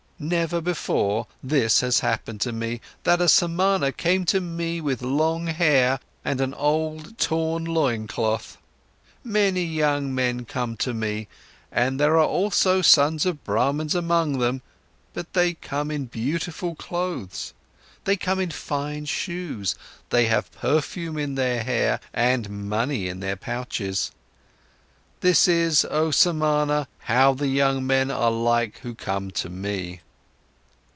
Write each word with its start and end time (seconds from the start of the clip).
Never 0.23 0.61
before 0.61 1.25
this 1.41 1.81
has 1.81 2.01
happened 2.01 2.41
to 2.41 2.51
me, 2.51 2.79
that 3.05 3.19
a 3.21 3.27
Samana 3.27 3.91
came 3.91 4.23
to 4.25 4.39
me 4.39 4.79
with 4.79 5.01
long 5.01 5.47
hair 5.47 5.99
and 6.23 6.39
an 6.39 6.53
old, 6.53 7.17
torn 7.17 7.65
loincloth! 7.65 8.59
Many 9.23 9.63
young 9.63 10.13
men 10.13 10.45
come 10.45 10.77
to 10.77 10.93
me, 10.93 11.27
and 11.71 11.99
there 11.99 12.17
are 12.19 12.27
also 12.27 12.83
sons 12.83 13.25
of 13.25 13.43
Brahmans 13.43 13.95
among 13.95 14.37
them, 14.37 14.61
but 15.15 15.33
they 15.33 15.55
come 15.55 15.89
in 15.89 16.05
beautiful 16.05 16.75
clothes, 16.75 17.55
they 18.03 18.15
come 18.15 18.39
in 18.39 18.51
fine 18.51 19.05
shoes, 19.05 19.73
they 20.11 20.27
have 20.27 20.51
perfume 20.51 21.17
in 21.17 21.33
their 21.33 21.63
hair 21.63 21.99
and 22.13 22.67
money 22.69 23.07
in 23.07 23.21
their 23.21 23.35
pouches. 23.35 24.11
This 25.21 25.47
is, 25.47 25.83
oh 25.89 26.11
Samana, 26.11 26.87
how 26.99 27.33
the 27.33 27.47
young 27.47 27.87
men 27.87 28.11
are 28.11 28.29
like 28.29 28.77
who 28.81 28.93
come 28.93 29.31
to 29.31 29.49
me." 29.49 30.01